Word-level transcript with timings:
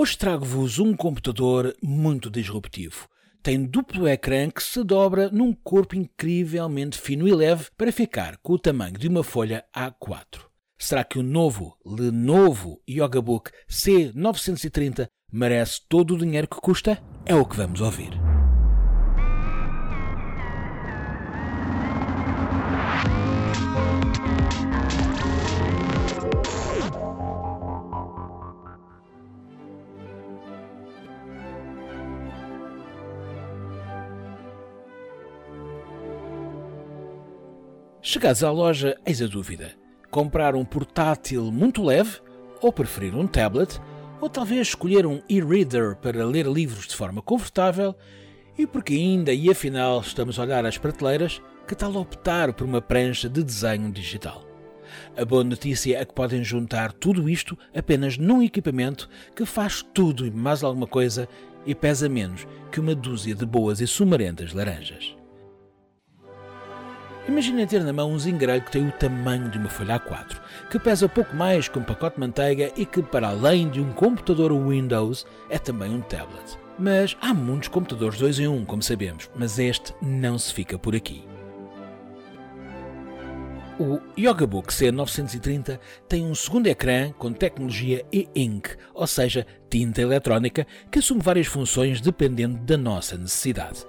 Hoje 0.00 0.16
trago-vos 0.16 0.78
um 0.78 0.94
computador 0.94 1.76
muito 1.82 2.30
disruptivo. 2.30 3.08
Tem 3.42 3.64
duplo 3.64 4.06
ecrã 4.06 4.48
que 4.48 4.62
se 4.62 4.84
dobra 4.84 5.28
num 5.28 5.52
corpo 5.52 5.96
incrivelmente 5.96 6.96
fino 6.96 7.26
e 7.26 7.34
leve 7.34 7.66
para 7.76 7.90
ficar 7.90 8.36
com 8.36 8.52
o 8.52 8.58
tamanho 8.60 8.96
de 8.96 9.08
uma 9.08 9.24
folha 9.24 9.64
A4. 9.76 10.42
Será 10.78 11.02
que 11.02 11.18
o 11.18 11.22
novo 11.24 11.76
Lenovo 11.84 12.80
Yogabook 12.88 13.50
C930 13.68 15.08
merece 15.32 15.80
todo 15.88 16.14
o 16.14 16.18
dinheiro 16.18 16.46
que 16.46 16.60
custa? 16.60 17.02
É 17.26 17.34
o 17.34 17.44
que 17.44 17.56
vamos 17.56 17.80
ouvir. 17.80 18.27
Chegados 38.10 38.42
à 38.42 38.50
loja, 38.50 38.96
eis 39.04 39.20
a 39.20 39.26
dúvida: 39.26 39.72
comprar 40.10 40.56
um 40.56 40.64
portátil 40.64 41.52
muito 41.52 41.84
leve 41.84 42.20
ou 42.62 42.72
preferir 42.72 43.14
um 43.14 43.26
tablet, 43.26 43.78
ou 44.18 44.30
talvez 44.30 44.68
escolher 44.68 45.04
um 45.04 45.20
e-reader 45.28 45.94
para 45.96 46.24
ler 46.24 46.46
livros 46.46 46.86
de 46.86 46.96
forma 46.96 47.20
confortável, 47.20 47.94
e 48.56 48.66
porque 48.66 48.94
ainda 48.94 49.30
e 49.30 49.50
afinal 49.50 50.00
estamos 50.00 50.38
a 50.38 50.42
olhar 50.42 50.64
as 50.64 50.78
prateleiras, 50.78 51.42
que 51.66 51.74
tal 51.74 51.94
optar 51.96 52.54
por 52.54 52.64
uma 52.66 52.80
prancha 52.80 53.28
de 53.28 53.44
desenho 53.44 53.92
digital? 53.92 54.42
A 55.14 55.22
boa 55.22 55.44
notícia 55.44 55.98
é 55.98 56.02
que 56.02 56.14
podem 56.14 56.42
juntar 56.42 56.92
tudo 56.94 57.28
isto 57.28 57.58
apenas 57.76 58.16
num 58.16 58.42
equipamento 58.42 59.06
que 59.36 59.44
faz 59.44 59.82
tudo 59.82 60.26
e 60.26 60.30
mais 60.30 60.64
alguma 60.64 60.86
coisa 60.86 61.28
e 61.66 61.74
pesa 61.74 62.08
menos 62.08 62.46
que 62.72 62.80
uma 62.80 62.94
dúzia 62.94 63.34
de 63.34 63.44
boas 63.44 63.82
e 63.82 63.86
sumarentas 63.86 64.54
laranjas. 64.54 65.17
Imaginem 67.28 67.66
ter 67.66 67.84
na 67.84 67.92
mão 67.92 68.10
um 68.10 68.18
zingrelho 68.18 68.62
que 68.62 68.72
tem 68.72 68.88
o 68.88 68.92
tamanho 68.92 69.50
de 69.50 69.58
uma 69.58 69.68
folha 69.68 70.00
A4, 70.00 70.40
que 70.70 70.78
pesa 70.78 71.06
pouco 71.06 71.36
mais 71.36 71.68
que 71.68 71.78
um 71.78 71.84
pacote 71.84 72.14
de 72.14 72.20
manteiga 72.20 72.72
e 72.74 72.86
que, 72.86 73.02
para 73.02 73.28
além 73.28 73.68
de 73.68 73.82
um 73.82 73.92
computador 73.92 74.50
Windows, 74.50 75.26
é 75.50 75.58
também 75.58 75.90
um 75.90 76.00
tablet. 76.00 76.58
Mas 76.78 77.18
há 77.20 77.34
muitos 77.34 77.68
computadores 77.68 78.18
2 78.18 78.40
em 78.40 78.48
1, 78.48 78.64
como 78.64 78.82
sabemos, 78.82 79.28
mas 79.36 79.58
este 79.58 79.94
não 80.00 80.38
se 80.38 80.54
fica 80.54 80.78
por 80.78 80.96
aqui. 80.96 81.22
O 83.78 84.00
Yogabook 84.18 84.72
C930 84.72 85.78
tem 86.08 86.24
um 86.24 86.34
segundo 86.34 86.66
ecrã 86.66 87.12
com 87.12 87.30
tecnologia 87.30 88.06
e-ink, 88.10 88.70
ou 88.94 89.06
seja, 89.06 89.46
tinta 89.68 90.00
eletrónica, 90.00 90.66
que 90.90 90.98
assume 90.98 91.20
várias 91.20 91.46
funções 91.46 92.00
dependendo 92.00 92.56
da 92.56 92.78
nossa 92.78 93.18
necessidade. 93.18 93.86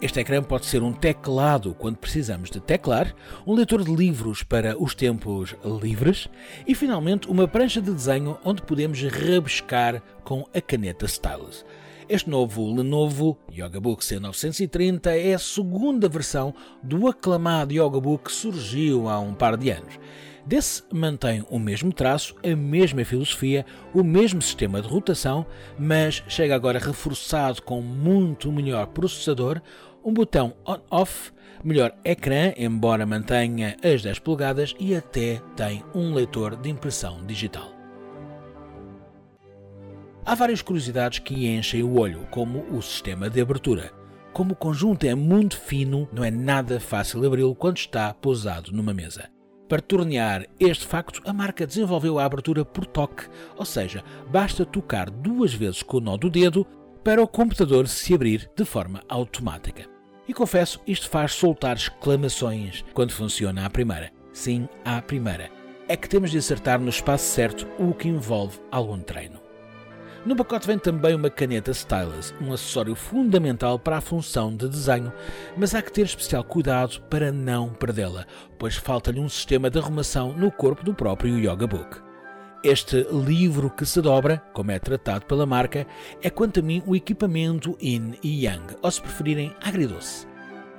Este 0.00 0.20
ecrã 0.20 0.40
pode 0.40 0.66
ser 0.66 0.80
um 0.80 0.92
teclado 0.92 1.74
quando 1.74 1.96
precisamos 1.96 2.52
de 2.52 2.60
teclar, 2.60 3.12
um 3.44 3.52
leitor 3.52 3.82
de 3.82 3.92
livros 3.92 4.44
para 4.44 4.80
os 4.80 4.94
tempos 4.94 5.56
livres 5.82 6.28
e, 6.64 6.72
finalmente, 6.72 7.28
uma 7.28 7.48
prancha 7.48 7.82
de 7.82 7.90
desenho 7.90 8.38
onde 8.44 8.62
podemos 8.62 9.02
rabiscar 9.02 10.00
com 10.22 10.46
a 10.54 10.60
caneta 10.60 11.04
Stylus. 11.04 11.64
Este 12.08 12.30
novo 12.30 12.72
Lenovo 12.72 13.36
Yogabook 13.52 14.04
C930 14.04 15.08
é 15.08 15.34
a 15.34 15.38
segunda 15.38 16.08
versão 16.08 16.54
do 16.80 17.08
aclamado 17.08 17.74
Yogabook 17.74 18.26
que 18.26 18.32
surgiu 18.32 19.08
há 19.08 19.18
um 19.18 19.34
par 19.34 19.56
de 19.56 19.70
anos. 19.70 19.98
Desse 20.48 20.82
mantém 20.90 21.44
o 21.50 21.58
mesmo 21.58 21.92
traço, 21.92 22.34
a 22.42 22.56
mesma 22.56 23.04
filosofia, 23.04 23.66
o 23.92 24.02
mesmo 24.02 24.40
sistema 24.40 24.80
de 24.80 24.88
rotação, 24.88 25.44
mas 25.78 26.24
chega 26.26 26.54
agora 26.54 26.78
reforçado 26.78 27.60
com 27.60 27.82
muito 27.82 28.50
melhor 28.50 28.86
processador, 28.86 29.60
um 30.04 30.12
botão 30.12 30.54
on-off, 30.64 31.32
melhor 31.64 31.94
ecrã, 32.04 32.52
embora 32.56 33.06
mantenha 33.06 33.76
as 33.82 34.02
10 34.02 34.18
polegadas, 34.20 34.74
e 34.78 34.94
até 34.94 35.40
tem 35.56 35.82
um 35.94 36.14
leitor 36.14 36.56
de 36.56 36.70
impressão 36.70 37.24
digital. 37.26 37.72
Há 40.24 40.34
várias 40.34 40.60
curiosidades 40.60 41.20
que 41.20 41.48
enchem 41.48 41.82
o 41.82 41.98
olho, 41.98 42.26
como 42.30 42.60
o 42.70 42.82
sistema 42.82 43.30
de 43.30 43.40
abertura. 43.40 43.92
Como 44.32 44.52
o 44.52 44.56
conjunto 44.56 45.04
é 45.04 45.14
muito 45.14 45.58
fino, 45.58 46.06
não 46.12 46.22
é 46.22 46.30
nada 46.30 46.78
fácil 46.78 47.24
abri-lo 47.26 47.54
quando 47.54 47.78
está 47.78 48.12
pousado 48.12 48.70
numa 48.70 48.92
mesa. 48.92 49.30
Para 49.68 49.82
tornear 49.82 50.46
este 50.60 50.86
facto, 50.86 51.20
a 51.26 51.32
marca 51.32 51.66
desenvolveu 51.66 52.18
a 52.18 52.24
abertura 52.24 52.64
por 52.64 52.86
toque, 52.86 53.24
ou 53.56 53.64
seja, 53.64 54.02
basta 54.30 54.64
tocar 54.64 55.10
duas 55.10 55.52
vezes 55.52 55.82
com 55.82 55.96
o 55.96 56.00
nó 56.00 56.16
do 56.16 56.30
dedo 56.30 56.66
para 57.08 57.22
o 57.22 57.26
computador 57.26 57.88
se 57.88 58.12
abrir 58.12 58.50
de 58.54 58.66
forma 58.66 59.02
automática. 59.08 59.86
E 60.28 60.34
confesso, 60.34 60.78
isto 60.86 61.08
faz 61.08 61.32
soltar 61.32 61.74
exclamações 61.74 62.84
quando 62.92 63.12
funciona 63.12 63.64
à 63.64 63.70
primeira. 63.70 64.12
Sim, 64.30 64.68
à 64.84 65.00
primeira. 65.00 65.48
É 65.88 65.96
que 65.96 66.06
temos 66.06 66.30
de 66.30 66.36
acertar 66.36 66.78
no 66.78 66.90
espaço 66.90 67.24
certo, 67.24 67.66
o 67.78 67.94
que 67.94 68.08
envolve 68.08 68.60
algum 68.70 69.00
treino. 69.00 69.40
No 70.26 70.36
pacote 70.36 70.66
vem 70.66 70.78
também 70.78 71.14
uma 71.14 71.30
caneta 71.30 71.70
Stylus, 71.70 72.34
um 72.42 72.52
acessório 72.52 72.94
fundamental 72.94 73.78
para 73.78 73.96
a 73.96 74.02
função 74.02 74.54
de 74.54 74.68
desenho, 74.68 75.10
mas 75.56 75.74
há 75.74 75.80
que 75.80 75.90
ter 75.90 76.04
especial 76.04 76.44
cuidado 76.44 77.00
para 77.08 77.32
não 77.32 77.70
perdê-la, 77.70 78.26
pois 78.58 78.76
falta-lhe 78.76 79.18
um 79.18 79.30
sistema 79.30 79.70
de 79.70 79.78
arrumação 79.78 80.34
no 80.34 80.52
corpo 80.52 80.84
do 80.84 80.92
próprio 80.92 81.38
Yoga 81.38 81.66
Book. 81.66 82.07
Este 82.64 83.06
livro 83.12 83.70
que 83.70 83.86
se 83.86 84.02
dobra, 84.02 84.42
como 84.52 84.72
é 84.72 84.80
tratado 84.80 85.24
pela 85.26 85.46
marca, 85.46 85.86
é 86.20 86.28
quanto 86.28 86.58
a 86.58 86.62
mim 86.62 86.82
o 86.86 86.96
equipamento 86.96 87.78
Yin 87.80 88.14
e 88.20 88.44
Yang, 88.44 88.74
ou 88.82 88.90
se 88.90 89.00
preferirem, 89.00 89.54
agridoce. 89.60 90.26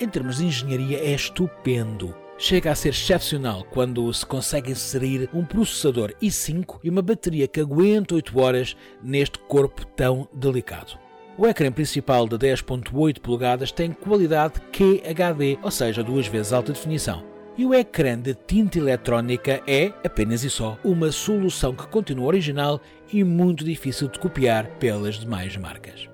Em 0.00 0.08
termos 0.08 0.38
de 0.38 0.46
engenharia 0.46 0.98
é 0.98 1.10
estupendo. 1.10 2.14
Chega 2.38 2.70
a 2.70 2.74
ser 2.74 2.90
excepcional 2.90 3.64
quando 3.64 4.12
se 4.14 4.24
consegue 4.24 4.72
inserir 4.72 5.28
um 5.34 5.44
processador 5.44 6.14
i5 6.22 6.78
e 6.82 6.88
uma 6.88 7.02
bateria 7.02 7.46
que 7.46 7.60
aguenta 7.60 8.14
8 8.14 8.38
horas 8.38 8.76
neste 9.02 9.38
corpo 9.40 9.84
tão 9.84 10.26
delicado. 10.32 10.98
O 11.36 11.46
ecrã 11.46 11.70
principal 11.70 12.26
de 12.26 12.36
10.8 12.36 13.20
polegadas 13.20 13.70
tem 13.70 13.92
qualidade 13.92 14.62
QHD, 14.72 15.58
ou 15.62 15.70
seja, 15.70 16.02
duas 16.02 16.26
vezes 16.26 16.54
alta 16.54 16.72
definição 16.72 17.35
e 17.58 17.64
o 17.64 17.72
ecrã 17.72 18.18
de 18.18 18.34
tinta 18.34 18.78
eletrónica 18.78 19.62
é, 19.66 19.92
apenas 20.04 20.44
e 20.44 20.50
só, 20.50 20.78
uma 20.84 21.10
solução 21.10 21.74
que 21.74 21.86
continua 21.86 22.26
original 22.26 22.80
e 23.10 23.24
muito 23.24 23.64
difícil 23.64 24.08
de 24.08 24.18
copiar 24.18 24.66
pelas 24.78 25.14
demais 25.14 25.56
marcas. 25.56 26.08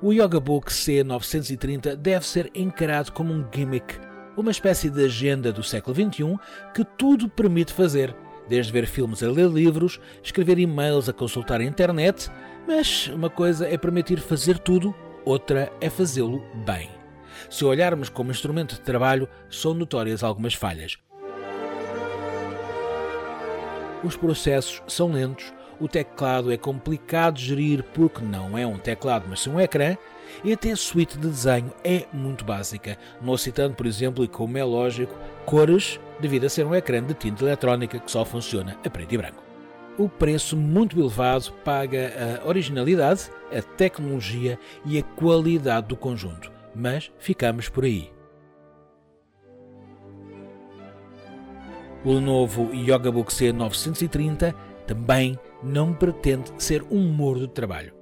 O 0.00 0.12
Yogabook 0.12 0.70
C930 0.72 1.96
deve 1.96 2.26
ser 2.26 2.50
encarado 2.54 3.12
como 3.12 3.32
um 3.32 3.44
gimmick, 3.52 3.98
uma 4.36 4.50
espécie 4.50 4.88
de 4.88 5.04
agenda 5.04 5.52
do 5.52 5.62
século 5.62 5.94
XXI 5.94 6.36
que 6.74 6.84
tudo 6.96 7.28
permite 7.28 7.72
fazer, 7.72 8.14
desde 8.48 8.72
ver 8.72 8.86
filmes 8.86 9.22
a 9.22 9.30
ler 9.30 9.48
livros, 9.48 10.00
escrever 10.22 10.58
e-mails 10.58 11.08
a 11.08 11.12
consultar 11.12 11.60
a 11.60 11.64
internet, 11.64 12.30
mas 12.66 13.08
uma 13.08 13.28
coisa 13.28 13.68
é 13.68 13.76
permitir 13.76 14.20
fazer 14.20 14.58
tudo, 14.58 14.94
outra 15.24 15.70
é 15.80 15.90
fazê-lo 15.90 16.42
bem. 16.64 16.97
Se 17.48 17.64
olharmos 17.64 18.08
como 18.08 18.30
instrumento 18.30 18.74
de 18.74 18.80
trabalho, 18.80 19.28
são 19.50 19.74
notórias 19.74 20.22
algumas 20.22 20.54
falhas. 20.54 20.98
Os 24.04 24.16
processos 24.16 24.80
são 24.86 25.10
lentos, 25.10 25.52
o 25.80 25.88
teclado 25.88 26.52
é 26.52 26.56
complicado 26.56 27.36
de 27.36 27.46
gerir 27.46 27.82
porque 27.94 28.22
não 28.24 28.56
é 28.56 28.66
um 28.66 28.78
teclado, 28.78 29.26
mas 29.28 29.40
sim 29.40 29.50
um 29.50 29.60
ecrã, 29.60 29.96
e 30.44 30.52
até 30.52 30.70
a 30.70 30.76
suíte 30.76 31.18
de 31.18 31.28
desenho 31.28 31.72
é 31.82 32.06
muito 32.12 32.44
básica, 32.44 32.96
não 33.20 33.36
citando, 33.36 33.74
por 33.74 33.86
exemplo, 33.86 34.24
e 34.24 34.28
como 34.28 34.56
é 34.56 34.62
lógico, 34.62 35.14
cores, 35.44 35.98
devido 36.20 36.44
a 36.44 36.48
ser 36.48 36.64
um 36.64 36.74
ecrã 36.74 37.02
de 37.02 37.14
tinta 37.14 37.44
eletrónica 37.44 37.98
que 37.98 38.10
só 38.10 38.24
funciona 38.24 38.76
a 38.84 38.90
preto 38.90 39.14
e 39.14 39.18
branco. 39.18 39.42
O 39.96 40.08
preço 40.08 40.56
muito 40.56 40.98
elevado 40.98 41.52
paga 41.64 42.40
a 42.40 42.48
originalidade, 42.48 43.30
a 43.56 43.60
tecnologia 43.60 44.58
e 44.84 44.98
a 44.98 45.02
qualidade 45.02 45.88
do 45.88 45.96
conjunto 45.96 46.57
mas 46.78 47.10
ficamos 47.18 47.68
por 47.68 47.84
aí. 47.84 48.10
O 52.04 52.12
Lenovo 52.12 52.72
Yogabook 52.72 53.32
C930 53.32 54.54
também 54.86 55.38
não 55.62 55.92
pretende 55.92 56.52
ser 56.56 56.84
um 56.90 57.12
muro 57.12 57.40
de 57.40 57.48
trabalho. 57.48 57.92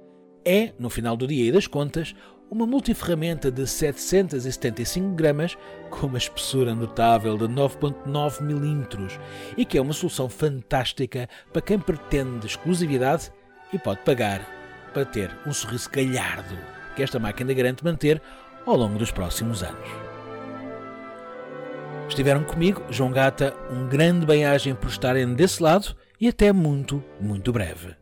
É, 0.45 0.71
no 0.79 0.89
final 0.89 1.17
do 1.17 1.27
dia 1.27 1.49
e 1.49 1.51
das 1.51 1.65
contas, 1.65 2.15
uma 2.49 2.65
multiferramenta 2.65 3.51
de 3.51 3.67
775 3.67 5.09
gramas 5.15 5.57
com 5.89 6.07
uma 6.07 6.17
espessura 6.17 6.73
notável 6.73 7.37
de 7.37 7.45
9.9 7.45 8.41
milímetros 8.41 9.19
e 9.57 9.65
que 9.65 9.77
é 9.77 9.81
uma 9.81 9.91
solução 9.91 10.29
fantástica 10.29 11.27
para 11.51 11.61
quem 11.61 11.77
pretende 11.77 12.45
exclusividade 12.45 13.31
e 13.73 13.79
pode 13.79 14.01
pagar 14.01 14.47
para 14.93 15.03
ter 15.03 15.35
um 15.45 15.51
sorriso 15.51 15.89
galhardo 15.89 16.55
que 16.97 17.03
esta 17.03 17.19
máquina 17.19 17.53
garante 17.53 17.83
manter 17.85 18.19
ao 18.67 18.75
longo 18.75 18.99
dos 18.99 19.11
próximos 19.11 19.63
anos. 19.63 19.89
Estiveram 22.09 22.43
comigo, 22.43 22.83
João 22.89 23.11
Gata, 23.11 23.53
um 23.71 23.87
grande 23.87 24.25
bem-agem 24.25 24.75
por 24.75 24.89
estarem 24.89 25.33
desse 25.33 25.63
lado 25.63 25.95
e 26.19 26.27
até 26.27 26.51
muito, 26.51 27.03
muito 27.19 27.51
breve. 27.51 27.95